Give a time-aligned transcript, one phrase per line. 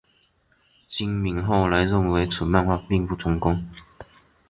[0.97, 3.69] 今敏后来认为此漫画并不成功。